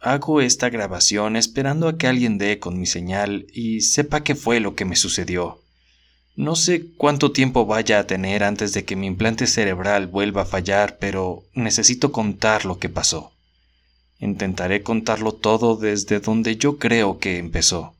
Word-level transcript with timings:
Hago 0.00 0.40
esta 0.40 0.70
grabación 0.70 1.36
esperando 1.36 1.86
a 1.86 1.96
que 1.96 2.08
alguien 2.08 2.36
dé 2.36 2.58
con 2.58 2.80
mi 2.80 2.86
señal 2.86 3.46
y 3.52 3.82
sepa 3.82 4.24
qué 4.24 4.34
fue 4.34 4.58
lo 4.58 4.74
que 4.74 4.84
me 4.84 4.96
sucedió. 4.96 5.60
No 6.34 6.56
sé 6.56 6.86
cuánto 6.96 7.30
tiempo 7.30 7.64
vaya 7.64 8.00
a 8.00 8.06
tener 8.08 8.42
antes 8.42 8.72
de 8.72 8.84
que 8.84 8.96
mi 8.96 9.06
implante 9.06 9.46
cerebral 9.46 10.08
vuelva 10.08 10.42
a 10.42 10.46
fallar, 10.46 10.98
pero 10.98 11.44
necesito 11.52 12.10
contar 12.10 12.64
lo 12.64 12.80
que 12.80 12.88
pasó. 12.88 13.30
Intentaré 14.18 14.82
contarlo 14.82 15.32
todo 15.32 15.76
desde 15.76 16.18
donde 16.18 16.56
yo 16.56 16.78
creo 16.78 17.18
que 17.20 17.38
empezó. 17.38 17.94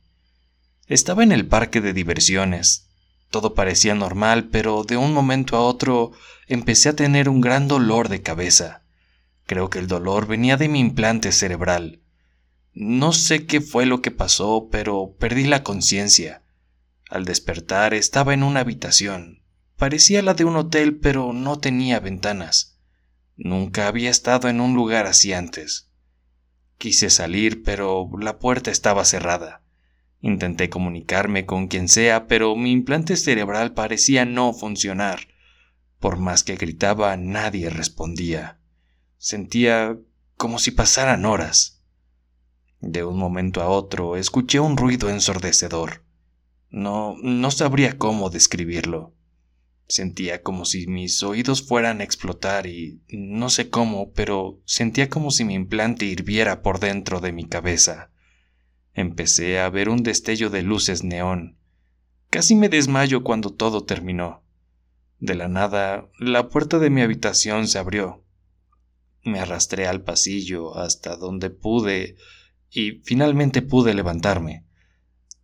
Estaba 0.87 1.23
en 1.23 1.31
el 1.31 1.47
parque 1.47 1.81
de 1.81 1.93
diversiones. 1.93 2.89
Todo 3.31 3.55
parecía 3.55 3.95
normal, 3.95 4.49
pero 4.51 4.83
de 4.83 4.97
un 4.97 5.13
momento 5.13 5.57
a 5.57 5.61
otro 5.61 6.11
empecé 6.47 6.89
a 6.89 6.95
tener 6.95 7.27
un 7.27 7.41
gran 7.41 7.67
dolor 7.67 8.07
de 8.07 8.21
cabeza. 8.21 8.83
Creo 9.47 9.71
que 9.71 9.79
el 9.79 9.87
dolor 9.87 10.27
venía 10.27 10.57
de 10.57 10.69
mi 10.69 10.79
implante 10.79 11.31
cerebral. 11.31 12.01
No 12.73 13.13
sé 13.13 13.47
qué 13.47 13.61
fue 13.61 13.87
lo 13.87 14.03
que 14.03 14.11
pasó, 14.11 14.69
pero 14.71 15.15
perdí 15.17 15.45
la 15.45 15.63
conciencia. 15.63 16.43
Al 17.09 17.25
despertar 17.25 17.95
estaba 17.95 18.35
en 18.35 18.43
una 18.43 18.59
habitación. 18.59 19.41
Parecía 19.77 20.21
la 20.21 20.35
de 20.35 20.45
un 20.45 20.55
hotel, 20.55 20.97
pero 20.97 21.33
no 21.33 21.57
tenía 21.57 21.99
ventanas. 21.99 22.77
Nunca 23.37 23.87
había 23.87 24.11
estado 24.11 24.49
en 24.49 24.61
un 24.61 24.75
lugar 24.75 25.07
así 25.07 25.33
antes. 25.33 25.89
Quise 26.77 27.09
salir, 27.09 27.63
pero 27.63 28.07
la 28.19 28.37
puerta 28.37 28.69
estaba 28.69 29.03
cerrada. 29.03 29.64
Intenté 30.25 30.71
comunicarme 30.71 31.45
con 31.45 31.67
quien 31.67 31.87
sea, 31.87 32.25
pero 32.25 32.55
mi 32.55 32.71
implante 32.71 33.15
cerebral 33.15 33.75
parecía 33.75 34.25
no 34.25 34.53
funcionar. 34.53 35.27
Por 35.99 36.17
más 36.17 36.43
que 36.43 36.55
gritaba, 36.55 37.15
nadie 37.15 37.69
respondía. 37.69 38.57
Sentía 39.17 39.99
como 40.35 40.57
si 40.57 40.71
pasaran 40.71 41.25
horas. 41.25 41.83
De 42.79 43.03
un 43.03 43.19
momento 43.19 43.61
a 43.61 43.69
otro 43.69 44.17
escuché 44.17 44.59
un 44.59 44.77
ruido 44.77 45.11
ensordecedor. 45.11 46.03
No, 46.71 47.15
no 47.21 47.51
sabría 47.51 47.99
cómo 47.99 48.31
describirlo. 48.31 49.13
Sentía 49.87 50.41
como 50.41 50.65
si 50.65 50.87
mis 50.87 51.21
oídos 51.21 51.61
fueran 51.61 52.01
a 52.01 52.03
explotar 52.03 52.65
y 52.65 52.99
no 53.09 53.51
sé 53.51 53.69
cómo, 53.69 54.11
pero 54.13 54.59
sentía 54.65 55.07
como 55.07 55.29
si 55.29 55.45
mi 55.45 55.53
implante 55.53 56.05
hirviera 56.05 56.63
por 56.63 56.79
dentro 56.79 57.19
de 57.19 57.31
mi 57.31 57.45
cabeza. 57.45 58.09
Empecé 58.95 59.59
a 59.59 59.69
ver 59.69 59.89
un 59.89 60.03
destello 60.03 60.49
de 60.49 60.63
luces 60.63 61.03
neón. 61.03 61.57
Casi 62.29 62.55
me 62.55 62.69
desmayo 62.69 63.23
cuando 63.23 63.51
todo 63.51 63.83
terminó. 63.83 64.41
De 65.19 65.35
la 65.35 65.49
nada, 65.49 66.09
la 66.17 66.47
puerta 66.47 66.79
de 66.79 66.89
mi 66.89 67.01
habitación 67.01 67.67
se 67.67 67.77
abrió. 67.77 68.23
Me 69.21 69.41
arrastré 69.41 69.85
al 69.85 70.01
pasillo 70.01 70.77
hasta 70.77 71.17
donde 71.17 71.49
pude 71.49 72.15
y 72.71 73.01
finalmente 73.03 73.61
pude 73.61 73.93
levantarme. 73.93 74.63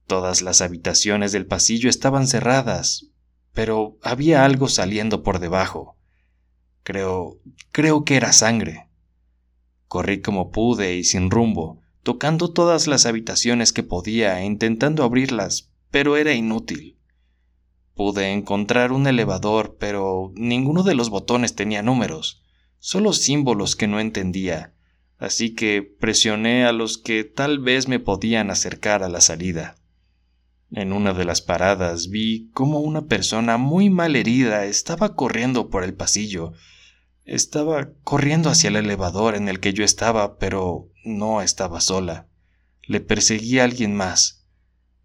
Todas 0.08 0.42
las 0.42 0.62
habitaciones 0.62 1.34
del 1.34 1.46
pasillo 1.46 1.90
estaban 1.90 2.28
cerradas, 2.28 3.08
pero 3.54 3.98
había 4.02 4.46
algo 4.46 4.70
saliendo 4.70 5.24
por 5.24 5.40
debajo. 5.40 5.98
Creo, 6.84 7.38
creo 7.74 8.06
que 8.06 8.16
era 8.16 8.32
sangre. 8.32 8.88
Corrí 9.90 10.22
como 10.22 10.52
pude 10.52 10.96
y 10.96 11.04
sin 11.04 11.30
rumbo, 11.30 11.81
tocando 12.04 12.52
todas 12.52 12.88
las 12.88 13.06
habitaciones 13.06 13.74
que 13.74 13.84
podía 13.84 14.40
e 14.42 14.46
intentando 14.46 15.04
abrirlas, 15.04 15.72
pero 15.90 16.18
era 16.18 16.34
inútil. 16.34 16.98
Pude 17.96 18.32
encontrar 18.32 18.92
un 18.92 19.08
elevador, 19.08 19.78
pero 19.80 20.32
ninguno 20.36 20.84
de 20.84 20.96
los 20.96 21.10
botones 21.10 21.56
tenía 21.56 21.82
números 21.82 22.42
solo 22.82 23.14
símbolos 23.14 23.76
que 23.76 23.88
no 23.88 24.00
entendía, 24.00 24.74
así 25.20 25.54
que 25.54 25.84
presioné 25.84 26.66
a 26.66 26.74
los 26.74 26.98
que 26.98 27.24
tal 27.24 27.60
vez 27.60 27.88
me 27.88 28.00
podían 28.00 28.50
acercar 28.50 29.04
a 29.04 29.10
la 29.10 29.22
salida. 29.22 29.78
En 30.72 30.92
una 30.92 31.14
de 31.14 31.24
las 31.24 31.42
paradas 31.42 32.10
vi 32.10 32.50
cómo 32.54 32.80
una 32.80 33.06
persona 33.06 33.58
muy 33.58 33.90
mal 33.92 34.16
herida 34.16 34.66
estaba 34.66 35.16
corriendo 35.16 35.70
por 35.70 35.84
el 35.84 35.94
pasillo. 35.94 36.54
Estaba 37.24 37.92
corriendo 38.04 38.50
hacia 38.50 38.70
el 38.70 38.78
elevador 38.78 39.36
en 39.36 39.48
el 39.48 39.60
que 39.60 39.74
yo 39.74 39.84
estaba, 39.84 40.38
pero 40.40 40.90
no 41.04 41.42
estaba 41.42 41.82
sola. 41.82 42.28
Le 42.84 43.02
perseguía 43.02 43.64
alguien 43.64 43.96
más. 43.96 44.46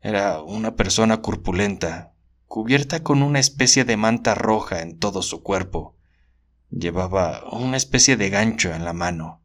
Era 0.00 0.42
una 0.42 0.76
persona 0.76 1.22
corpulenta, 1.22 2.12
cubierta 2.46 3.02
con 3.02 3.22
una 3.22 3.40
especie 3.40 3.84
de 3.84 3.96
manta 3.96 4.34
roja 4.34 4.82
en 4.82 4.98
todo 4.98 5.22
su 5.22 5.42
cuerpo. 5.42 5.96
Llevaba 6.70 7.44
una 7.52 7.76
especie 7.76 8.16
de 8.16 8.30
gancho 8.30 8.72
en 8.74 8.84
la 8.84 8.92
mano. 8.92 9.42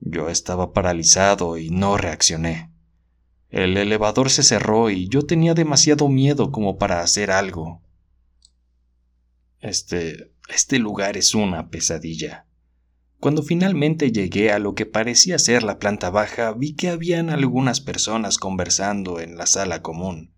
Yo 0.00 0.28
estaba 0.28 0.72
paralizado 0.72 1.58
y 1.58 1.70
no 1.70 1.96
reaccioné. 1.96 2.70
El 3.50 3.76
elevador 3.76 4.30
se 4.30 4.42
cerró 4.42 4.90
y 4.90 5.08
yo 5.08 5.22
tenía 5.22 5.54
demasiado 5.54 6.08
miedo 6.08 6.52
como 6.52 6.78
para 6.78 7.00
hacer 7.00 7.30
algo. 7.30 7.82
Este, 9.60 10.32
este 10.48 10.78
lugar 10.78 11.16
es 11.16 11.34
una 11.34 11.68
pesadilla. 11.68 12.46
Cuando 13.20 13.42
finalmente 13.42 14.10
llegué 14.12 14.50
a 14.50 14.58
lo 14.58 14.74
que 14.74 14.86
parecía 14.86 15.38
ser 15.38 15.62
la 15.62 15.78
planta 15.78 16.10
baja, 16.10 16.52
vi 16.52 16.74
que 16.74 16.88
habían 16.88 17.30
algunas 17.30 17.80
personas 17.80 18.38
conversando 18.38 19.20
en 19.20 19.36
la 19.36 19.46
sala 19.46 19.82
común. 19.82 20.32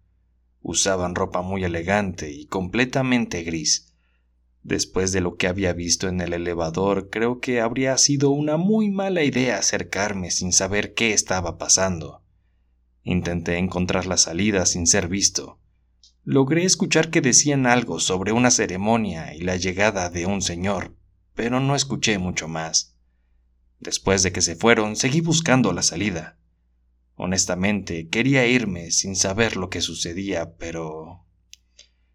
Usaban 0.60 1.14
ropa 1.14 1.42
muy 1.42 1.64
elegante 1.64 2.30
y 2.30 2.46
completamente 2.46 3.42
gris, 3.42 3.92
Después 4.62 5.10
de 5.10 5.20
lo 5.20 5.36
que 5.36 5.48
había 5.48 5.72
visto 5.72 6.08
en 6.08 6.20
el 6.20 6.32
elevador, 6.32 7.10
creo 7.10 7.40
que 7.40 7.60
habría 7.60 7.98
sido 7.98 8.30
una 8.30 8.56
muy 8.56 8.90
mala 8.90 9.24
idea 9.24 9.58
acercarme 9.58 10.30
sin 10.30 10.52
saber 10.52 10.94
qué 10.94 11.12
estaba 11.12 11.58
pasando. 11.58 12.22
Intenté 13.02 13.58
encontrar 13.58 14.06
la 14.06 14.16
salida 14.16 14.64
sin 14.66 14.86
ser 14.86 15.08
visto. 15.08 15.58
Logré 16.22 16.64
escuchar 16.64 17.10
que 17.10 17.20
decían 17.20 17.66
algo 17.66 17.98
sobre 17.98 18.30
una 18.30 18.52
ceremonia 18.52 19.34
y 19.34 19.40
la 19.40 19.56
llegada 19.56 20.08
de 20.10 20.26
un 20.26 20.40
señor, 20.40 20.94
pero 21.34 21.60
no 21.60 21.74
escuché 21.74 22.18
mucho 22.18 22.48
más. 22.48 22.94
Después 23.80 24.22
de 24.22 24.32
que 24.32 24.42
se 24.42 24.56
fueron, 24.56 24.96
seguí 24.96 25.20
buscando 25.20 25.72
la 25.72 25.82
salida. 25.82 26.38
Honestamente, 27.16 28.08
quería 28.08 28.46
irme 28.46 28.90
sin 28.90 29.16
saber 29.16 29.56
lo 29.56 29.70
que 29.70 29.80
sucedía, 29.80 30.56
pero 30.56 31.22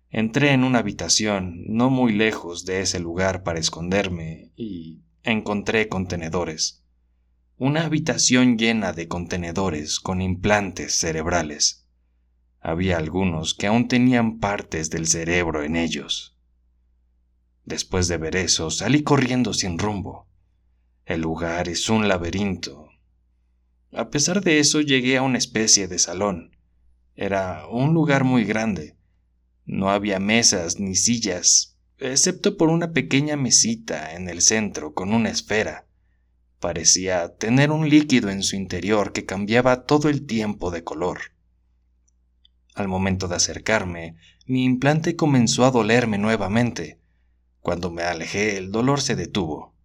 Entré 0.10 0.54
en 0.54 0.64
una 0.64 0.80
habitación 0.80 1.66
no 1.68 1.90
muy 1.90 2.14
lejos 2.14 2.66
de 2.66 2.80
ese 2.80 3.00
lugar 3.00 3.44
para 3.44 3.60
esconderme 3.60 4.52
y 4.56 5.02
encontré 5.24 5.90
contenedores. 5.90 6.82
Una 7.58 7.86
habitación 7.86 8.58
llena 8.58 8.94
de 8.94 9.10
contenedores 9.10 10.00
con 10.00 10.22
implantes 10.22 10.94
cerebrales. 10.94 11.86
Había 12.62 12.98
algunos 12.98 13.54
que 13.54 13.68
aún 13.68 13.90
tenían 13.90 14.40
partes 14.40 14.90
del 14.90 15.08
cerebro 15.08 15.64
en 15.64 15.76
ellos. 15.76 16.37
Después 17.68 18.08
de 18.08 18.18
ver 18.18 18.38
eso, 18.38 18.72
salí 18.72 19.04
corriendo 19.04 19.54
sin 19.54 19.78
rumbo. 19.78 20.26
El 21.06 21.20
lugar 21.20 21.68
es 21.68 21.90
un 21.90 22.08
laberinto. 22.08 22.88
A 23.92 24.10
pesar 24.10 24.42
de 24.42 24.60
eso, 24.60 24.80
llegué 24.80 25.18
a 25.18 25.22
una 25.22 25.38
especie 25.38 25.90
de 25.90 26.00
salón. 26.00 26.56
Era 27.14 27.68
un 27.68 27.94
lugar 27.94 28.24
muy 28.24 28.46
grande, 28.46 28.96
no 29.66 29.90
había 29.90 30.18
mesas 30.18 30.80
ni 30.80 30.96
sillas, 30.96 31.76
excepto 31.98 32.56
por 32.56 32.70
una 32.70 32.94
pequeña 32.94 33.36
mesita 33.36 34.14
en 34.14 34.30
el 34.30 34.42
centro 34.42 34.94
con 34.94 35.14
una 35.14 35.30
esfera. 35.30 35.88
Parecía 36.62 37.36
tener 37.36 37.72
un 37.72 37.90
líquido 37.90 38.30
en 38.30 38.44
su 38.44 38.56
interior 38.56 39.12
que 39.12 39.26
cambiaba 39.26 39.84
todo 39.84 40.08
el 40.08 40.26
tiempo 40.26 40.72
de 40.72 40.86
color. 40.86 41.20
Al 42.76 42.88
momento 42.88 43.28
de 43.28 43.36
acercarme, 43.36 44.16
mi 44.46 44.63
implante 44.63 45.18
comenzó 45.18 45.66
a 45.66 45.72
dolerme 45.72 46.18
nuevamente. 46.18 46.98
Cuando 47.68 47.92
me 47.92 48.04
alejé, 48.04 48.56
el 48.56 48.72
dolor 48.72 49.02
se 49.02 49.18
detuvo. 49.18 49.75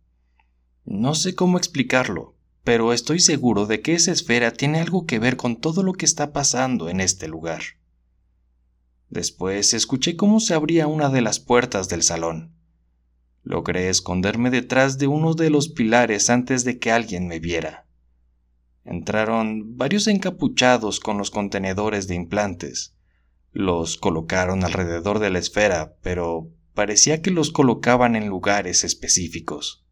No 0.84 1.16
sé 1.16 1.34
cómo 1.34 1.58
explicarlo, 1.58 2.36
pero 2.62 2.92
estoy 2.92 3.18
seguro 3.18 3.66
de 3.66 3.80
que 3.80 3.94
esa 3.94 4.12
esfera 4.12 4.52
tiene 4.52 4.78
algo 4.78 5.04
que 5.04 5.18
ver 5.18 5.36
con 5.36 5.56
todo 5.56 5.82
lo 5.82 5.92
que 5.92 6.04
está 6.04 6.32
pasando 6.32 6.88
en 6.88 7.00
este 7.00 7.26
lugar. 7.26 7.62
Después 9.08 9.74
escuché 9.74 10.14
cómo 10.14 10.38
se 10.38 10.54
abría 10.54 10.86
una 10.86 11.08
de 11.08 11.22
las 11.22 11.40
puertas 11.40 11.88
del 11.88 12.04
salón. 12.04 12.54
Logré 13.42 13.88
esconderme 13.88 14.50
detrás 14.50 14.98
de 14.98 15.08
uno 15.08 15.34
de 15.34 15.50
los 15.50 15.68
pilares 15.68 16.30
antes 16.30 16.62
de 16.62 16.78
que 16.78 16.92
alguien 16.92 17.26
me 17.26 17.40
viera. 17.40 17.88
Entraron 18.84 19.76
varios 19.76 20.06
encapuchados 20.06 21.00
con 21.00 21.18
los 21.18 21.32
contenedores 21.32 22.06
de 22.06 22.14
implantes. 22.14 22.94
Los 23.50 23.96
colocaron 23.96 24.62
alrededor 24.62 25.18
de 25.18 25.30
la 25.30 25.40
esfera, 25.40 25.96
pero 26.00 26.48
parecía 26.74 27.22
que 27.22 27.30
los 27.30 27.50
colocaban 27.50 28.16
en 28.16 28.28
lugares 28.28 28.84
específicos. 28.84 29.84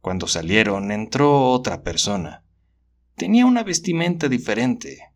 Cuando 0.00 0.26
salieron 0.26 0.90
entró 0.90 1.50
otra 1.50 1.82
persona. 1.82 2.44
Tenía 3.16 3.46
una 3.46 3.62
vestimenta 3.62 4.28
diferente, 4.28 5.12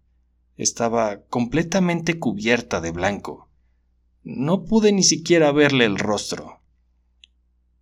Estaba 0.56 1.20
completamente 1.26 2.18
cubierta 2.18 2.80
de 2.80 2.90
blanco. 2.90 3.50
No 4.22 4.64
pude 4.64 4.90
ni 4.90 5.02
siquiera 5.02 5.52
verle 5.52 5.84
el 5.84 5.98
rostro. 5.98 6.62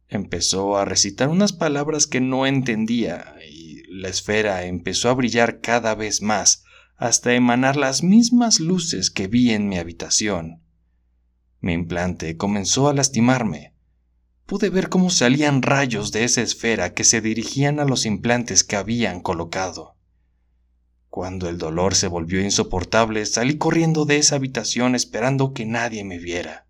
Empezó 0.08 0.76
a 0.76 0.85
recitar 0.85 1.29
unas 1.29 1.52
palabras 1.52 2.08
que 2.08 2.20
no 2.20 2.47
entendía 2.47 3.37
y 3.49 3.85
la 3.88 4.08
esfera 4.08 4.64
empezó 4.64 5.08
a 5.08 5.14
brillar 5.14 5.61
cada 5.61 5.94
vez 5.94 6.20
más 6.20 6.64
hasta 6.97 7.35
emanar 7.35 7.76
las 7.76 8.02
mismas 8.02 8.58
luces 8.58 9.11
que 9.11 9.29
vi 9.29 9.52
en 9.52 9.69
mi 9.69 9.79
habitación. 9.79 10.63
Mi 11.64 11.72
implante 11.72 12.37
comenzó 12.37 12.88
a 12.88 12.93
lastimarme. 12.93 13.72
Pude 14.44 14.69
ver 14.69 14.90
cómo 14.90 15.08
salían 15.08 15.62
rayos 15.62 16.12
de 16.12 16.25
esa 16.25 16.43
esfera 16.43 16.93
que 16.93 17.05
se 17.05 17.22
dirigían 17.22 17.81
a 17.81 17.87
los 17.87 18.05
implantes 18.05 18.64
que 18.64 18.76
habían 18.76 19.20
colocado. 19.22 19.96
Cuando 21.08 21.49
el 21.49 21.56
dolor 21.56 21.94
se 21.94 22.06
volvió 22.06 22.43
insoportable, 22.43 23.25
salí 23.25 23.56
corriendo 23.56 24.05
de 24.05 24.19
esa 24.19 24.37
habitación 24.37 24.94
esperando 24.94 25.55
que 25.55 25.64
nadie 25.64 26.05
me 26.05 26.19
viera. 26.19 26.66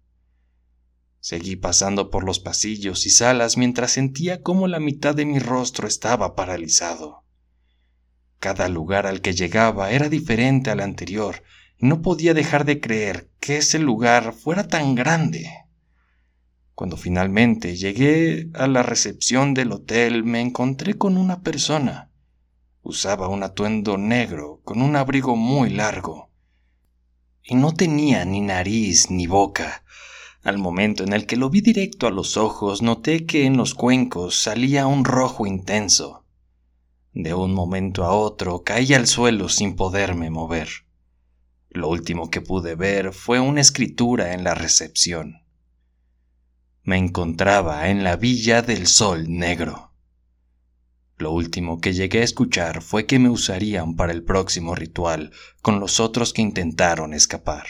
Seguí 1.19 1.56
pasando 1.56 2.08
por 2.08 2.23
los 2.23 2.38
pasillos 2.38 3.05
y 3.05 3.11
salas 3.11 3.56
mientras 3.56 3.91
sentía 3.91 4.43
cómo 4.43 4.69
la 4.69 4.79
mitad 4.79 5.17
de 5.17 5.26
mi 5.26 5.41
rostro 5.41 5.88
estaba 5.88 6.37
paralizado. 6.37 7.25
Cada 8.38 8.69
lugar 8.69 9.08
al 9.08 9.23
que 9.23 9.32
llegaba 9.32 9.91
era 9.91 10.08
diferente 10.08 10.70
al 10.70 10.79
anterior 10.79 11.43
no 11.85 12.01
podía 12.01 12.33
dejar 12.33 12.65
de 12.65 12.81
creer 12.81 13.29
que 13.41 13.59
ese 13.59 13.79
lugar 13.79 14.33
fuera 14.33 14.69
tan 14.69 14.95
grande. 14.95 15.51
Cuando 16.75 16.97
finalmente 16.97 17.77
llegué 17.77 18.49
a 18.55 18.67
la 18.69 18.83
recepción 18.83 19.53
del 19.53 19.71
hotel 19.71 20.25
me 20.25 20.41
encontré 20.41 20.95
con 20.95 21.19
una 21.19 21.43
persona. 21.43 22.11
Usaba 22.83 23.29
un 23.29 23.43
atuendo 23.43 23.99
negro 23.99 24.63
con 24.65 24.81
un 24.81 24.97
abrigo 24.97 25.37
muy 25.37 25.69
largo. 25.69 26.31
Y 27.43 27.55
no 27.55 27.75
tenía 27.75 28.25
ni 28.25 28.41
nariz 28.41 29.11
ni 29.11 29.27
boca. 29.27 29.85
Al 30.43 30.57
momento 30.57 31.05
en 31.05 31.13
el 31.13 31.27
que 31.27 31.37
lo 31.37 31.51
vi 31.51 31.61
directo 31.61 32.07
a 32.07 32.11
los 32.11 32.39
ojos, 32.39 32.81
noté 32.81 33.27
que 33.27 33.45
en 33.45 33.59
los 33.59 33.75
cuencos 33.75 34.41
salía 34.41 34.87
un 34.87 35.05
rojo 35.05 35.47
intenso. 35.47 36.25
De 37.13 37.35
un 37.35 37.53
momento 37.53 38.05
a 38.05 38.15
otro 38.15 38.63
caí 38.65 38.95
al 38.95 39.07
suelo 39.07 39.51
sin 39.51 39.77
poderme 39.77 40.31
mover. 40.31 40.84
Lo 41.75 41.88
último 41.88 42.31
que 42.31 42.41
pude 42.41 42.76
ver 42.76 43.12
fue 43.12 43.41
una 43.41 43.61
escritura 43.61 44.32
en 44.32 44.44
la 44.44 44.55
recepción. 44.55 45.43
Me 46.85 46.97
encontraba 46.97 47.88
en 47.88 48.05
la 48.05 48.15
Villa 48.15 48.62
del 48.62 48.87
Sol 48.87 49.26
Negro. 49.29 49.91
Lo 51.17 51.32
último 51.32 51.81
que 51.81 51.93
llegué 51.93 52.21
a 52.21 52.25
escuchar 52.25 52.81
fue 52.81 53.06
que 53.06 53.19
me 53.19 53.29
usarían 53.29 53.97
para 53.97 54.12
el 54.12 54.23
próximo 54.23 54.76
ritual 54.76 55.32
con 55.62 55.81
los 55.81 55.99
otros 55.99 56.32
que 56.32 56.43
intentaron 56.43 57.12
escapar. 57.12 57.67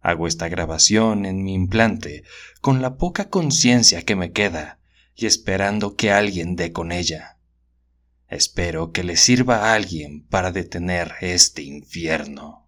Hago 0.00 0.26
esta 0.26 0.48
grabación 0.48 1.26
en 1.26 1.44
mi 1.44 1.52
implante 1.52 2.24
con 2.62 2.80
la 2.80 2.96
poca 2.96 3.28
conciencia 3.28 4.00
que 4.00 4.16
me 4.16 4.32
queda 4.32 4.78
y 5.14 5.26
esperando 5.26 5.94
que 5.94 6.10
alguien 6.10 6.56
dé 6.56 6.72
con 6.72 6.90
ella. 6.90 7.36
Espero 8.28 8.92
que 8.92 9.04
le 9.04 9.18
sirva 9.18 9.56
a 9.56 9.74
alguien 9.74 10.26
para 10.28 10.52
detener 10.52 11.12
este 11.20 11.60
infierno. 11.60 12.63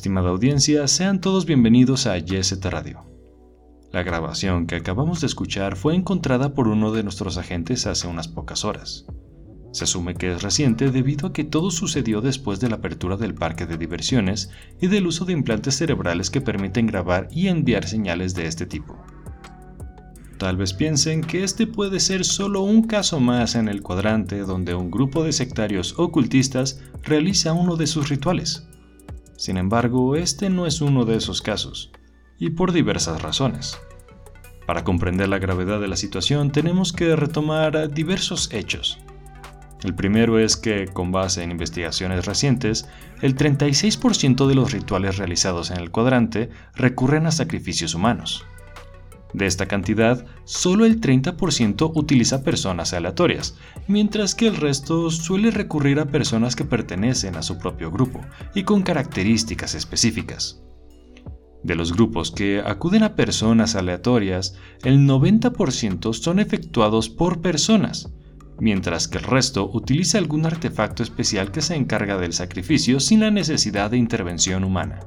Estimada 0.00 0.30
audiencia, 0.30 0.88
sean 0.88 1.20
todos 1.20 1.44
bienvenidos 1.44 2.06
a 2.06 2.16
YST 2.16 2.64
Radio. 2.64 3.04
La 3.92 4.02
grabación 4.02 4.66
que 4.66 4.76
acabamos 4.76 5.20
de 5.20 5.26
escuchar 5.26 5.76
fue 5.76 5.94
encontrada 5.94 6.54
por 6.54 6.68
uno 6.68 6.90
de 6.90 7.02
nuestros 7.02 7.36
agentes 7.36 7.86
hace 7.86 8.08
unas 8.08 8.26
pocas 8.26 8.64
horas. 8.64 9.04
Se 9.72 9.84
asume 9.84 10.14
que 10.14 10.32
es 10.32 10.42
reciente 10.42 10.90
debido 10.90 11.26
a 11.26 11.32
que 11.34 11.44
todo 11.44 11.70
sucedió 11.70 12.22
después 12.22 12.60
de 12.60 12.70
la 12.70 12.76
apertura 12.76 13.18
del 13.18 13.34
parque 13.34 13.66
de 13.66 13.76
diversiones 13.76 14.48
y 14.80 14.86
del 14.86 15.06
uso 15.06 15.26
de 15.26 15.34
implantes 15.34 15.76
cerebrales 15.76 16.30
que 16.30 16.40
permiten 16.40 16.86
grabar 16.86 17.28
y 17.30 17.48
enviar 17.48 17.86
señales 17.86 18.34
de 18.34 18.46
este 18.46 18.64
tipo. 18.64 18.96
Tal 20.38 20.56
vez 20.56 20.72
piensen 20.72 21.20
que 21.20 21.44
este 21.44 21.66
puede 21.66 22.00
ser 22.00 22.24
solo 22.24 22.62
un 22.62 22.84
caso 22.84 23.20
más 23.20 23.54
en 23.54 23.68
el 23.68 23.82
cuadrante 23.82 24.38
donde 24.38 24.74
un 24.74 24.90
grupo 24.90 25.24
de 25.24 25.34
sectarios 25.34 25.98
ocultistas 25.98 26.80
realiza 27.02 27.52
uno 27.52 27.76
de 27.76 27.86
sus 27.86 28.08
rituales. 28.08 28.66
Sin 29.40 29.56
embargo, 29.56 30.16
este 30.16 30.50
no 30.50 30.66
es 30.66 30.82
uno 30.82 31.06
de 31.06 31.16
esos 31.16 31.40
casos, 31.40 31.90
y 32.38 32.50
por 32.50 32.72
diversas 32.72 33.22
razones. 33.22 33.80
Para 34.66 34.84
comprender 34.84 35.30
la 35.30 35.38
gravedad 35.38 35.80
de 35.80 35.88
la 35.88 35.96
situación 35.96 36.52
tenemos 36.52 36.92
que 36.92 37.16
retomar 37.16 37.90
diversos 37.90 38.52
hechos. 38.52 38.98
El 39.82 39.94
primero 39.94 40.38
es 40.38 40.58
que, 40.58 40.88
con 40.88 41.10
base 41.10 41.42
en 41.42 41.52
investigaciones 41.52 42.26
recientes, 42.26 42.86
el 43.22 43.34
36% 43.34 44.46
de 44.46 44.54
los 44.54 44.72
rituales 44.72 45.16
realizados 45.16 45.70
en 45.70 45.78
el 45.78 45.90
cuadrante 45.90 46.50
recurren 46.74 47.26
a 47.26 47.30
sacrificios 47.30 47.94
humanos. 47.94 48.44
De 49.32 49.46
esta 49.46 49.66
cantidad, 49.66 50.26
solo 50.44 50.84
el 50.84 51.00
30% 51.00 51.92
utiliza 51.94 52.42
personas 52.42 52.92
aleatorias, 52.92 53.56
mientras 53.86 54.34
que 54.34 54.48
el 54.48 54.56
resto 54.56 55.10
suele 55.10 55.50
recurrir 55.50 56.00
a 56.00 56.06
personas 56.06 56.56
que 56.56 56.64
pertenecen 56.64 57.36
a 57.36 57.42
su 57.42 57.58
propio 57.58 57.90
grupo 57.90 58.20
y 58.54 58.64
con 58.64 58.82
características 58.82 59.74
específicas. 59.74 60.62
De 61.62 61.74
los 61.74 61.92
grupos 61.92 62.30
que 62.30 62.62
acuden 62.64 63.02
a 63.02 63.14
personas 63.14 63.76
aleatorias, 63.76 64.56
el 64.82 65.06
90% 65.06 66.14
son 66.14 66.38
efectuados 66.38 67.10
por 67.10 67.42
personas, 67.42 68.10
mientras 68.58 69.08
que 69.08 69.18
el 69.18 69.24
resto 69.24 69.70
utiliza 69.72 70.18
algún 70.18 70.46
artefacto 70.46 71.02
especial 71.02 71.52
que 71.52 71.62
se 71.62 71.74
encarga 71.74 72.16
del 72.16 72.32
sacrificio 72.32 72.98
sin 72.98 73.20
la 73.20 73.30
necesidad 73.30 73.90
de 73.90 73.98
intervención 73.98 74.64
humana. 74.64 75.00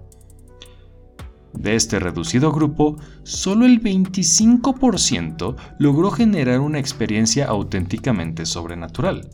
De 1.53 1.75
este 1.75 1.99
reducido 1.99 2.51
grupo, 2.51 2.97
solo 3.23 3.65
el 3.65 3.81
25% 3.81 5.55
logró 5.77 6.11
generar 6.11 6.59
una 6.59 6.79
experiencia 6.79 7.45
auténticamente 7.45 8.45
sobrenatural, 8.45 9.29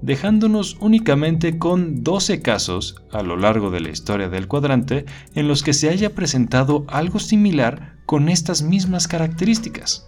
dejándonos 0.00 0.76
únicamente 0.80 1.58
con 1.58 2.02
12 2.02 2.40
casos 2.40 3.02
a 3.12 3.22
lo 3.22 3.36
largo 3.36 3.70
de 3.70 3.80
la 3.80 3.90
historia 3.90 4.28
del 4.28 4.48
cuadrante 4.48 5.04
en 5.34 5.48
los 5.48 5.62
que 5.62 5.74
se 5.74 5.90
haya 5.90 6.14
presentado 6.14 6.84
algo 6.88 7.18
similar 7.18 7.98
con 8.06 8.28
estas 8.28 8.62
mismas 8.62 9.06
características. 9.06 10.06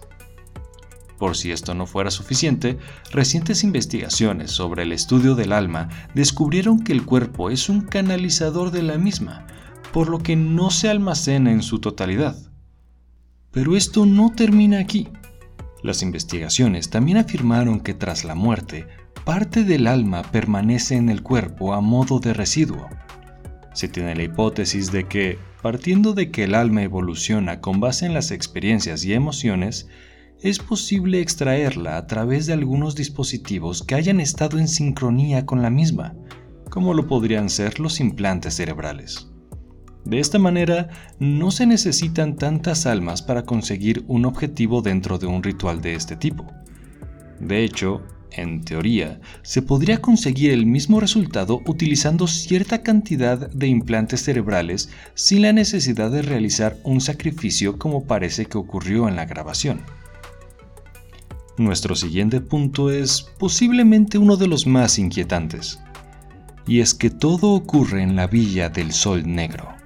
Por 1.19 1.37
si 1.37 1.51
esto 1.51 1.75
no 1.75 1.85
fuera 1.85 2.09
suficiente, 2.09 2.79
recientes 3.11 3.63
investigaciones 3.63 4.49
sobre 4.49 4.81
el 4.81 4.91
estudio 4.91 5.35
del 5.35 5.51
alma 5.51 5.87
descubrieron 6.15 6.79
que 6.79 6.93
el 6.93 7.05
cuerpo 7.05 7.51
es 7.51 7.69
un 7.69 7.81
canalizador 7.81 8.71
de 8.71 8.81
la 8.81 8.97
misma, 8.97 9.45
por 9.91 10.09
lo 10.09 10.19
que 10.19 10.35
no 10.35 10.69
se 10.71 10.89
almacena 10.89 11.51
en 11.51 11.61
su 11.61 11.79
totalidad. 11.79 12.35
Pero 13.51 13.75
esto 13.75 14.05
no 14.05 14.31
termina 14.33 14.79
aquí. 14.79 15.09
Las 15.83 16.03
investigaciones 16.03 16.89
también 16.89 17.17
afirmaron 17.17 17.79
que 17.79 17.93
tras 17.93 18.23
la 18.23 18.35
muerte, 18.35 18.87
parte 19.25 19.63
del 19.63 19.87
alma 19.87 20.21
permanece 20.23 20.95
en 20.95 21.09
el 21.09 21.23
cuerpo 21.23 21.73
a 21.73 21.81
modo 21.81 22.19
de 22.19 22.33
residuo. 22.33 22.87
Se 23.73 23.87
tiene 23.87 24.15
la 24.15 24.23
hipótesis 24.23 24.91
de 24.91 25.07
que, 25.07 25.39
partiendo 25.61 26.13
de 26.13 26.31
que 26.31 26.43
el 26.43 26.55
alma 26.55 26.83
evoluciona 26.83 27.61
con 27.61 27.79
base 27.79 28.05
en 28.05 28.13
las 28.13 28.31
experiencias 28.31 29.03
y 29.05 29.13
emociones, 29.13 29.87
es 30.41 30.59
posible 30.59 31.21
extraerla 31.21 31.97
a 31.97 32.07
través 32.07 32.45
de 32.45 32.53
algunos 32.53 32.95
dispositivos 32.95 33.83
que 33.83 33.95
hayan 33.95 34.19
estado 34.19 34.59
en 34.59 34.67
sincronía 34.67 35.45
con 35.45 35.61
la 35.61 35.69
misma, 35.69 36.15
como 36.69 36.93
lo 36.93 37.07
podrían 37.07 37.49
ser 37.49 37.79
los 37.79 37.99
implantes 37.99 38.55
cerebrales. 38.55 39.30
De 40.05 40.19
esta 40.19 40.39
manera, 40.39 40.89
no 41.19 41.51
se 41.51 41.67
necesitan 41.67 42.35
tantas 42.35 42.85
almas 42.85 43.21
para 43.21 43.45
conseguir 43.45 44.03
un 44.07 44.25
objetivo 44.25 44.81
dentro 44.81 45.19
de 45.19 45.27
un 45.27 45.43
ritual 45.43 45.81
de 45.81 45.93
este 45.93 46.15
tipo. 46.15 46.47
De 47.39 47.63
hecho, 47.63 48.01
en 48.31 48.63
teoría, 48.63 49.19
se 49.43 49.61
podría 49.61 50.01
conseguir 50.01 50.51
el 50.51 50.65
mismo 50.65 50.99
resultado 50.99 51.61
utilizando 51.67 52.27
cierta 52.27 52.81
cantidad 52.81 53.49
de 53.51 53.67
implantes 53.67 54.23
cerebrales 54.23 54.89
sin 55.13 55.43
la 55.43 55.53
necesidad 55.53 56.09
de 56.09 56.21
realizar 56.21 56.77
un 56.83 57.01
sacrificio 57.01 57.77
como 57.77 58.05
parece 58.05 58.45
que 58.45 58.57
ocurrió 58.57 59.07
en 59.07 59.15
la 59.15 59.25
grabación. 59.25 59.81
Nuestro 61.57 61.95
siguiente 61.95 62.41
punto 62.41 62.89
es 62.89 63.27
posiblemente 63.37 64.17
uno 64.17 64.35
de 64.37 64.47
los 64.47 64.65
más 64.65 64.97
inquietantes, 64.97 65.79
y 66.65 66.79
es 66.79 66.93
que 66.93 67.09
todo 67.09 67.51
ocurre 67.51 68.01
en 68.01 68.15
la 68.15 68.27
Villa 68.27 68.69
del 68.69 68.93
Sol 68.93 69.23
Negro 69.25 69.80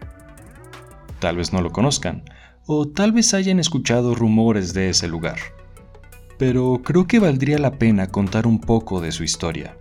tal 1.19 1.37
vez 1.37 1.53
no 1.53 1.61
lo 1.61 1.71
conozcan, 1.71 2.23
o 2.65 2.87
tal 2.87 3.11
vez 3.11 3.33
hayan 3.33 3.59
escuchado 3.59 4.15
rumores 4.15 4.73
de 4.73 4.89
ese 4.89 5.07
lugar. 5.07 5.37
Pero 6.37 6.81
creo 6.83 7.07
que 7.07 7.19
valdría 7.19 7.59
la 7.59 7.77
pena 7.77 8.07
contar 8.07 8.47
un 8.47 8.59
poco 8.59 9.01
de 9.01 9.11
su 9.11 9.23
historia. 9.23 9.77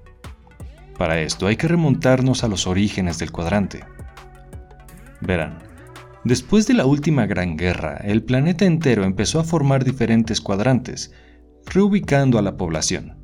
Para 0.99 1.21
esto 1.21 1.47
hay 1.47 1.57
que 1.57 1.69
remontarnos 1.69 2.45
a 2.45 2.49
los 2.49 2.67
orígenes 2.67 3.19
del 3.19 3.33
cuadrante. 3.33 3.85
Verán, 5.21 5.59
después 6.25 6.67
de 6.67 6.75
la 6.75 6.87
última 6.87 7.26
gran 7.26 7.57
guerra, 7.57 7.97
el 8.05 8.23
planeta 8.23 8.64
entero 8.64 9.05
empezó 9.05 9.41
a 9.41 9.45
formar 9.45 9.85
diferentes 9.85 10.41
cuadrantes, 10.41 11.12
reubicando 11.67 12.38
a 12.38 12.43
la 12.43 12.57
población. 12.57 13.17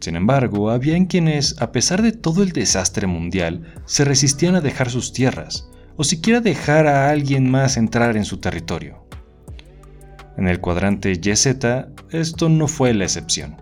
Sin 0.00 0.16
embargo, 0.16 0.70
había 0.70 1.04
quienes, 1.06 1.60
a 1.60 1.72
pesar 1.72 2.00
de 2.02 2.12
todo 2.12 2.42
el 2.42 2.52
desastre 2.52 3.06
mundial, 3.06 3.74
se 3.86 4.04
resistían 4.04 4.54
a 4.54 4.60
dejar 4.60 4.90
sus 4.90 5.12
tierras, 5.12 5.68
o 5.96 6.04
siquiera 6.04 6.40
dejar 6.40 6.86
a 6.86 7.10
alguien 7.10 7.50
más 7.50 7.76
entrar 7.76 8.16
en 8.16 8.24
su 8.24 8.38
territorio. 8.38 9.06
En 10.36 10.48
el 10.48 10.60
cuadrante 10.60 11.18
YZ, 11.18 11.46
esto 12.10 12.48
no 12.48 12.68
fue 12.68 12.92
la 12.92 13.04
excepción. 13.04 13.56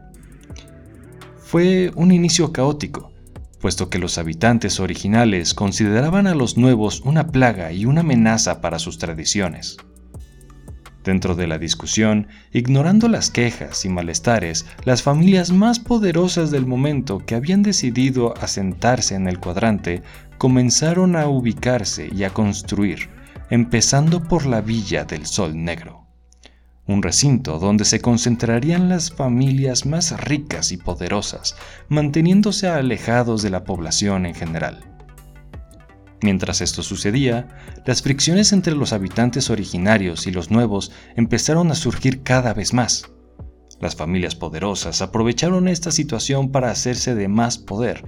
Fue 1.39 1.93
un 1.95 2.11
inicio 2.11 2.53
caótico, 2.53 3.13
puesto 3.61 3.89
que 3.89 3.99
los 3.99 4.19
habitantes 4.19 4.81
originales 4.81 5.55
consideraban 5.55 6.27
a 6.27 6.35
los 6.35 6.57
nuevos 6.57 7.01
una 7.03 7.29
plaga 7.29 7.73
y 7.73 7.87
una 7.87 8.01
amenaza 8.01 8.61
para 8.61 8.79
sus 8.79 8.99
tradiciones. 8.99 9.77
Dentro 11.05 11.35
de 11.35 11.47
la 11.47 11.59
discusión, 11.59 12.29
ignorando 12.51 13.09
las 13.09 13.31
quejas 13.31 13.85
y 13.85 13.91
malestares, 13.91 14.65
las 14.85 15.03
familias 15.03 15.53
más 15.53 15.79
poderosas 15.79 16.51
del 16.51 16.65
momento 16.65 17.19
que 17.19 17.35
habían 17.35 17.63
decidido 17.63 18.33
asentarse 18.39 19.15
en 19.15 19.29
el 19.29 19.39
cuadrante 19.39 20.03
comenzaron 20.39 21.15
a 21.15 21.29
ubicarse 21.29 22.09
y 22.11 22.25
a 22.25 22.31
construir, 22.31 23.11
empezando 23.51 24.23
por 24.23 24.47
la 24.47 24.63
Villa 24.63 25.05
del 25.05 25.27
Sol 25.27 25.63
Negro, 25.63 26.07
un 26.87 27.03
recinto 27.03 27.59
donde 27.59 27.85
se 27.85 28.01
concentrarían 28.01 28.89
las 28.89 29.13
familias 29.13 29.85
más 29.85 30.19
ricas 30.25 30.73
y 30.73 30.79
poderosas, 30.79 31.55
manteniéndose 31.89 32.67
alejados 32.67 33.43
de 33.43 33.51
la 33.51 33.65
población 33.65 34.25
en 34.25 34.35
general. 34.35 34.94
Mientras 36.25 36.63
esto 36.63 36.83
sucedía, 36.83 37.49
las 37.85 38.01
fricciones 38.01 38.55
entre 38.55 38.75
los 38.75 38.95
habitantes 38.95 39.51
originarios 39.51 40.27
y 40.27 40.31
los 40.31 40.51
nuevos 40.51 40.91
empezaron 41.17 41.71
a 41.71 41.75
surgir 41.75 42.23
cada 42.23 42.55
vez 42.55 42.73
más. 42.73 43.11
Las 43.79 43.95
familias 43.95 44.35
poderosas 44.35 45.03
aprovecharon 45.03 45.69
esta 45.69 45.91
situación 45.91 46.51
para 46.51 46.71
hacerse 46.71 47.15
de 47.15 47.29
más 47.29 47.59
poder 47.59 48.07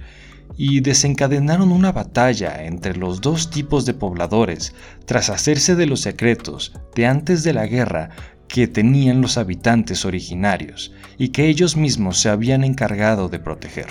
y 0.57 0.79
desencadenaron 0.79 1.71
una 1.71 1.91
batalla 1.91 2.65
entre 2.65 2.97
los 2.97 3.21
dos 3.21 3.51
tipos 3.51 3.85
de 3.85 3.93
pobladores 3.93 4.73
tras 5.05 5.29
hacerse 5.29 5.75
de 5.75 5.85
los 5.85 6.01
secretos 6.01 6.73
de 6.95 7.05
antes 7.05 7.43
de 7.43 7.53
la 7.53 7.67
guerra 7.67 8.09
que 8.47 8.67
tenían 8.67 9.21
los 9.21 9.37
habitantes 9.37 10.05
originarios 10.05 10.91
y 11.19 11.27
que 11.27 11.49
ellos 11.49 11.77
mismos 11.77 12.17
se 12.17 12.29
habían 12.29 12.63
encargado 12.63 13.29
de 13.29 13.37
proteger. 13.37 13.89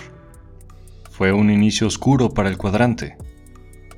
Fue 1.12 1.32
un 1.32 1.48
inicio 1.48 1.86
oscuro 1.86 2.34
para 2.34 2.48
el 2.48 2.58
cuadrante. 2.58 3.16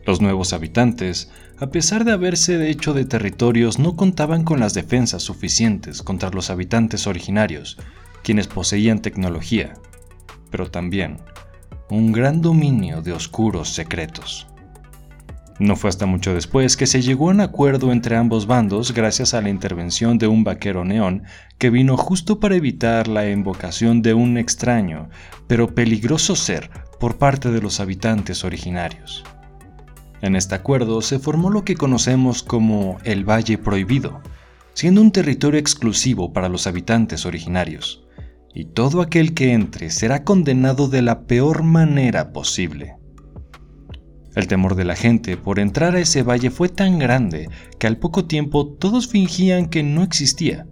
Los 0.08 0.22
nuevos 0.22 0.54
habitantes, 0.54 1.30
a 1.58 1.66
pesar 1.66 2.06
de 2.06 2.12
haberse 2.12 2.70
hecho 2.70 2.94
de 2.94 3.04
territorios, 3.04 3.78
no 3.78 3.94
contaban 3.94 4.42
con 4.42 4.58
las 4.58 4.72
defensas 4.72 5.22
suficientes 5.22 6.00
contra 6.00 6.30
los 6.30 6.48
habitantes 6.48 7.06
originarios, 7.06 7.76
quienes 8.22 8.46
poseían 8.46 9.02
tecnología, 9.02 9.74
pero 10.50 10.70
también 10.70 11.18
un 11.90 12.12
gran 12.12 12.40
dominio 12.40 13.02
de 13.02 13.12
oscuros 13.12 13.68
secretos. 13.68 14.46
No 15.58 15.76
fue 15.76 15.90
hasta 15.90 16.06
mucho 16.06 16.32
después 16.32 16.78
que 16.78 16.86
se 16.86 17.02
llegó 17.02 17.28
a 17.28 17.32
un 17.34 17.42
acuerdo 17.42 17.92
entre 17.92 18.16
ambos 18.16 18.46
bandos 18.46 18.94
gracias 18.94 19.34
a 19.34 19.42
la 19.42 19.50
intervención 19.50 20.16
de 20.16 20.26
un 20.26 20.42
vaquero 20.42 20.86
neón 20.86 21.24
que 21.58 21.68
vino 21.68 21.98
justo 21.98 22.40
para 22.40 22.56
evitar 22.56 23.08
la 23.08 23.28
invocación 23.28 24.00
de 24.00 24.14
un 24.14 24.38
extraño, 24.38 25.10
pero 25.46 25.74
peligroso 25.74 26.34
ser 26.34 26.70
por 26.98 27.18
parte 27.18 27.50
de 27.50 27.60
los 27.60 27.78
habitantes 27.78 28.42
originarios. 28.42 29.22
En 30.20 30.34
este 30.34 30.54
acuerdo 30.54 31.00
se 31.00 31.18
formó 31.18 31.50
lo 31.50 31.64
que 31.64 31.76
conocemos 31.76 32.42
como 32.42 32.98
el 33.04 33.28
Valle 33.28 33.58
Prohibido, 33.58 34.20
siendo 34.74 35.00
un 35.00 35.12
territorio 35.12 35.60
exclusivo 35.60 36.32
para 36.32 36.48
los 36.48 36.66
habitantes 36.66 37.24
originarios, 37.24 38.04
y 38.54 38.64
todo 38.64 39.00
aquel 39.00 39.34
que 39.34 39.52
entre 39.52 39.90
será 39.90 40.24
condenado 40.24 40.88
de 40.88 41.02
la 41.02 41.22
peor 41.26 41.62
manera 41.62 42.32
posible. 42.32 42.96
El 44.34 44.46
temor 44.46 44.74
de 44.74 44.84
la 44.84 44.94
gente 44.94 45.36
por 45.36 45.58
entrar 45.58 45.94
a 45.94 46.00
ese 46.00 46.22
valle 46.22 46.50
fue 46.50 46.68
tan 46.68 46.98
grande 46.98 47.48
que 47.78 47.86
al 47.86 47.96
poco 47.96 48.26
tiempo 48.26 48.66
todos 48.68 49.08
fingían 49.08 49.66
que 49.66 49.82
no 49.82 50.02
existía, 50.02 50.66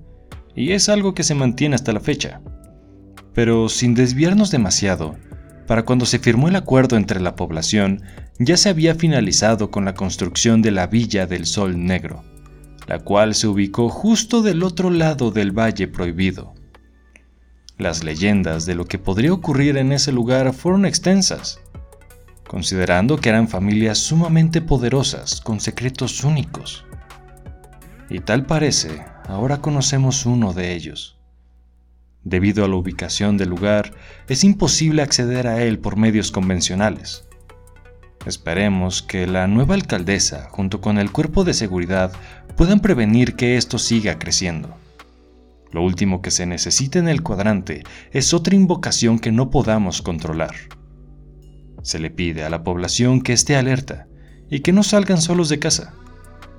y 0.54 0.72
es 0.72 0.88
algo 0.88 1.14
que 1.14 1.24
se 1.24 1.34
mantiene 1.34 1.74
hasta 1.74 1.92
la 1.92 2.00
fecha. 2.00 2.40
Pero 3.34 3.68
sin 3.68 3.94
desviarnos 3.94 4.50
demasiado, 4.50 5.16
para 5.66 5.84
cuando 5.84 6.06
se 6.06 6.18
firmó 6.18 6.48
el 6.48 6.56
acuerdo 6.56 6.96
entre 6.96 7.20
la 7.20 7.36
población, 7.36 8.02
ya 8.38 8.56
se 8.56 8.68
había 8.68 8.94
finalizado 8.94 9.70
con 9.70 9.84
la 9.84 9.94
construcción 9.94 10.62
de 10.62 10.70
la 10.70 10.86
Villa 10.86 11.26
del 11.26 11.46
Sol 11.46 11.84
Negro, 11.84 12.24
la 12.86 13.00
cual 13.00 13.34
se 13.34 13.48
ubicó 13.48 13.88
justo 13.88 14.42
del 14.42 14.62
otro 14.62 14.90
lado 14.90 15.30
del 15.30 15.52
Valle 15.52 15.88
Prohibido. 15.88 16.54
Las 17.78 18.04
leyendas 18.04 18.64
de 18.64 18.74
lo 18.74 18.86
que 18.86 18.98
podría 18.98 19.32
ocurrir 19.32 19.76
en 19.76 19.92
ese 19.92 20.12
lugar 20.12 20.52
fueron 20.54 20.86
extensas, 20.86 21.60
considerando 22.46 23.18
que 23.18 23.28
eran 23.28 23.48
familias 23.48 23.98
sumamente 23.98 24.62
poderosas 24.62 25.40
con 25.40 25.60
secretos 25.60 26.24
únicos. 26.24 26.84
Y 28.08 28.20
tal 28.20 28.46
parece, 28.46 29.04
ahora 29.26 29.58
conocemos 29.60 30.26
uno 30.26 30.52
de 30.52 30.74
ellos. 30.74 31.15
Debido 32.26 32.64
a 32.64 32.68
la 32.68 32.74
ubicación 32.74 33.36
del 33.36 33.50
lugar, 33.50 33.92
es 34.28 34.42
imposible 34.42 35.00
acceder 35.00 35.46
a 35.46 35.62
él 35.62 35.78
por 35.78 35.96
medios 35.96 36.32
convencionales. 36.32 37.24
Esperemos 38.26 39.00
que 39.00 39.28
la 39.28 39.46
nueva 39.46 39.76
alcaldesa, 39.76 40.48
junto 40.50 40.80
con 40.80 40.98
el 40.98 41.12
cuerpo 41.12 41.44
de 41.44 41.54
seguridad, 41.54 42.10
puedan 42.56 42.80
prevenir 42.80 43.36
que 43.36 43.56
esto 43.56 43.78
siga 43.78 44.18
creciendo. 44.18 44.76
Lo 45.70 45.84
último 45.84 46.20
que 46.20 46.32
se 46.32 46.46
necesita 46.46 46.98
en 46.98 47.06
el 47.06 47.22
cuadrante 47.22 47.84
es 48.10 48.34
otra 48.34 48.56
invocación 48.56 49.20
que 49.20 49.30
no 49.30 49.48
podamos 49.50 50.02
controlar. 50.02 50.56
Se 51.82 52.00
le 52.00 52.10
pide 52.10 52.42
a 52.42 52.50
la 52.50 52.64
población 52.64 53.20
que 53.20 53.34
esté 53.34 53.54
alerta 53.54 54.08
y 54.50 54.60
que 54.60 54.72
no 54.72 54.82
salgan 54.82 55.22
solos 55.22 55.48
de 55.48 55.60
casa. 55.60 55.94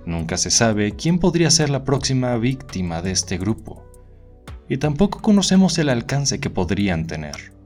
Nunca 0.06 0.38
se 0.38 0.50
sabe 0.50 0.94
quién 0.94 1.20
podría 1.20 1.52
ser 1.52 1.70
la 1.70 1.84
próxima 1.84 2.38
víctima 2.38 3.02
de 3.02 3.12
este 3.12 3.38
grupo 3.38 3.87
y 4.70 4.78
tampoco 4.78 5.22
conocemos 5.22 5.78
el 5.78 5.90
alcance 5.90 6.40
que 6.40 6.50
podrían 6.50 7.08
tener. 7.08 7.58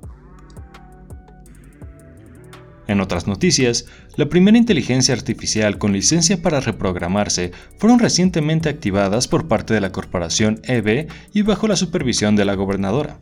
En 2.88 3.00
otras 3.00 3.26
noticias, 3.26 3.86
la 4.18 4.28
primera 4.28 4.58
inteligencia 4.58 5.16
artificial 5.16 5.78
con 5.78 5.94
licencia 5.94 6.42
para 6.42 6.60
reprogramarse 6.60 7.54
fueron 7.78 8.00
recientemente 8.00 8.68
activadas 8.68 9.30
por 9.30 9.48
parte 9.48 9.74
de 9.74 9.80
la 9.80 9.94
corporación 9.94 10.60
EB 10.64 11.08
y 11.34 11.42
bajo 11.44 11.70
la 11.70 11.78
supervisión 11.78 12.36
de 12.36 12.44
la 12.44 12.56
gobernadora. 12.56 13.18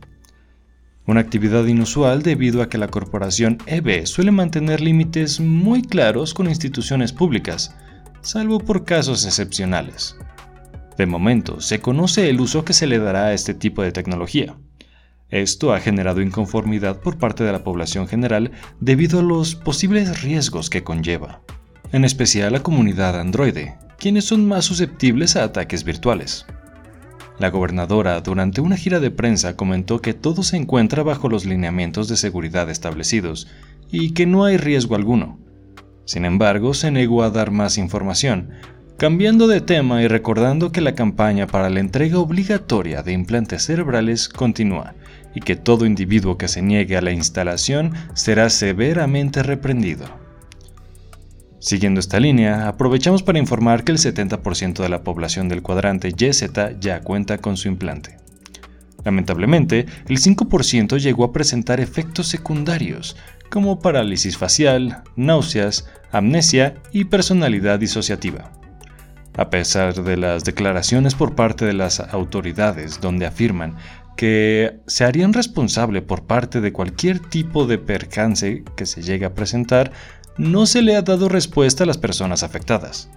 Una 1.05 1.21
actividad 1.21 1.65
inusual 1.65 2.24
debido 2.24 2.63
a 2.63 2.69
que 2.69 2.79
la 2.79 2.88
corporación 2.88 3.59
EB 3.67 4.07
suele 4.07 4.31
mantener 4.31 4.81
límites 4.81 5.39
muy 5.39 5.83
claros 5.83 6.33
con 6.33 6.50
instituciones 6.50 7.13
públicas, 7.13 7.75
salvo 8.21 8.59
por 8.59 8.86
casos 8.86 9.25
excepcionales. 9.25 10.15
De 11.00 11.06
momento, 11.06 11.62
se 11.62 11.79
conoce 11.79 12.29
el 12.29 12.41
uso 12.41 12.65
que 12.65 12.74
se 12.74 12.86
le 12.86 13.00
dará 13.00 13.27
a 13.27 13.34
este 13.34 13.53
tipo 13.53 13.82
de 13.82 13.94
tecnología. 13.94 14.58
Esto 15.29 15.72
ha 15.72 15.79
generado 15.79 16.22
inconformidad 16.22 17.00
por 17.00 17.18
parte 17.18 17.46
de 17.46 17.53
la 17.53 17.63
población 17.63 18.06
general 18.06 18.51
debido 18.82 19.20
a 19.20 19.24
los 19.24 19.56
posibles 19.56 20.22
riesgos 20.22 20.70
que 20.70 20.84
conlleva, 20.84 21.39
en 21.94 22.03
especial 22.03 22.51
la 22.51 22.63
comunidad 22.63 23.18
androide, 23.18 23.77
quienes 23.98 24.25
son 24.25 24.46
más 24.46 24.65
susceptibles 24.65 25.38
a 25.38 25.46
ataques 25.46 25.86
virtuales. 25.86 26.46
La 27.38 27.50
gobernadora 27.50 28.20
durante 28.20 28.60
una 28.60 28.75
gira 28.75 29.00
de 29.00 29.10
prensa 29.10 29.56
comentó 29.56 30.01
que 30.01 30.13
todo 30.13 30.44
se 30.44 30.58
encuentra 30.58 31.01
bajo 31.01 31.29
los 31.29 31.46
lineamientos 31.46 32.10
de 32.10 32.18
seguridad 32.18 32.70
establecidos 32.70 33.48
y 33.89 34.12
que 34.12 34.25
no 34.25 34.44
hay 34.44 34.58
riesgo 34.58 34.96
alguno. 34.96 35.39
Sin 36.03 36.25
embargo, 36.25 36.74
se 36.74 36.91
negó 36.91 37.24
a 37.24 37.29
dar 37.29 37.51
más 37.51 37.77
información, 37.77 38.50
Cambiando 39.00 39.48
de 39.48 39.62
tema 39.62 40.03
y 40.03 40.10
recordando 40.10 40.74
que 40.74 40.82
la 40.82 40.94
campaña 40.94 41.48
para 41.48 41.70
la 41.70 41.79
entrega 41.79 42.20
obligatoria 42.20 43.01
de 43.01 43.13
implantes 43.13 43.63
cerebrales 43.63 44.27
continúa 44.27 44.94
y 45.34 45.39
que 45.39 45.56
todo 45.56 45.86
individuo 45.86 46.38
que 46.38 46.50
se 46.50 46.62
niegue 46.62 46.98
a 46.98 47.01
la 47.01 47.13
instalación 47.13 47.94
será 48.13 48.50
severamente 48.50 49.41
reprendido. 49.41 50.06
Siguiendo 51.60 52.01
esta 52.01 52.20
línea, 52.20 52.68
aprovechamos 52.68 53.24
para 53.24 53.39
informar 53.39 53.86
que 53.86 53.94
el 53.94 54.00
70% 54.00 54.84
de 54.84 54.89
la 54.89 55.01
población 55.01 55.48
del 55.48 55.62
cuadrante 55.62 56.12
YZ 56.12 56.51
ya 56.82 57.00
cuenta 57.00 57.38
con 57.38 57.56
su 57.56 57.70
implante. 57.70 58.18
Lamentablemente, 59.06 59.86
el 60.10 60.18
5% 60.18 61.00
llegó 61.00 61.24
a 61.24 61.32
presentar 61.32 61.79
efectos 61.79 62.27
secundarios, 62.27 63.15
como 63.50 63.79
parálisis 63.79 64.38
facial, 64.38 65.03
náuseas, 65.15 65.88
amnesia 66.12 66.74
y 66.91 67.06
personalidad 67.06 67.79
disociativa 67.79 68.59
a 69.39 69.50
pesar 69.50 70.03
de 70.03 70.17
las 70.17 70.43
declaraciones 70.43 71.15
por 71.15 71.34
parte 71.34 71.63
de 71.63 71.72
las 71.72 72.01
autoridades 72.01 73.00
donde 73.00 73.25
afirman 73.25 73.77
que 74.17 74.81
se 74.86 75.05
harían 75.05 75.31
responsable 75.31 76.01
por 76.01 76.24
parte 76.24 76.60
de 76.60 76.74
cualquier 76.74 77.19
tipo 77.19 77.65
de 77.65 77.77
percance 77.77 78.65
que 78.75 78.86
se 78.86 79.01
llegue 79.01 79.25
a 79.25 79.34
presentar, 79.34 79.93
no 80.38 80.65
se 80.65 80.81
le 80.81 80.98
ha 80.98 81.03
dado 81.03 81.29
respuesta 81.29 81.86
a 81.86 81.88
las 81.88 81.98
personas 81.98 82.43
afectadas. 82.43 83.10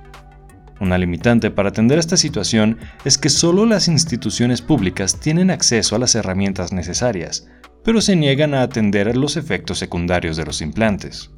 Una 0.79 0.99
limitante 0.99 1.51
para 1.51 1.71
atender 1.71 1.99
esta 1.99 2.17
situación 2.17 2.79
es 3.05 3.19
que 3.19 3.29
solo 3.29 3.67
las 3.67 3.89
instituciones 3.89 4.63
públicas 4.63 5.19
tienen 5.19 5.51
acceso 5.51 5.97
a 5.97 5.99
las 5.99 6.15
herramientas 6.15 6.73
necesarias, 6.73 7.49
pero 7.83 8.01
se 8.01 8.15
niegan 8.15 8.55
a 8.55 8.63
atender 8.63 9.17
los 9.17 9.37
efectos 9.37 9.79
secundarios 9.79 10.37
de 10.37 10.45
los 10.45 10.63
implantes. 10.63 11.32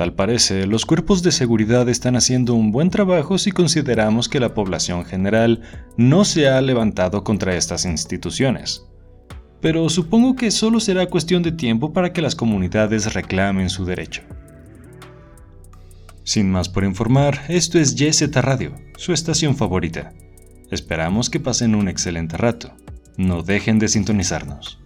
Tal 0.00 0.14
parece, 0.14 0.66
los 0.66 0.86
cuerpos 0.86 1.22
de 1.22 1.30
seguridad 1.30 1.86
están 1.90 2.16
haciendo 2.16 2.54
un 2.54 2.72
buen 2.72 2.88
trabajo 2.88 3.36
si 3.36 3.52
consideramos 3.52 4.30
que 4.30 4.40
la 4.40 4.54
población 4.54 5.04
general 5.04 5.60
no 5.98 6.24
se 6.24 6.48
ha 6.48 6.58
levantado 6.62 7.22
contra 7.22 7.54
estas 7.54 7.84
instituciones. 7.84 8.86
Pero 9.60 9.86
supongo 9.90 10.36
que 10.36 10.50
solo 10.52 10.80
será 10.80 11.04
cuestión 11.04 11.42
de 11.42 11.52
tiempo 11.52 11.92
para 11.92 12.14
que 12.14 12.22
las 12.22 12.34
comunidades 12.34 13.12
reclamen 13.12 13.68
su 13.68 13.84
derecho. 13.84 14.22
Sin 16.24 16.50
más 16.50 16.70
por 16.70 16.84
informar, 16.84 17.38
esto 17.48 17.78
es 17.78 17.94
YZ 17.94 18.34
Radio, 18.36 18.76
su 18.96 19.12
estación 19.12 19.54
favorita. 19.54 20.14
Esperamos 20.70 21.28
que 21.28 21.40
pasen 21.40 21.74
un 21.74 21.88
excelente 21.88 22.38
rato. 22.38 22.72
No 23.18 23.42
dejen 23.42 23.78
de 23.78 23.88
sintonizarnos. 23.88 24.80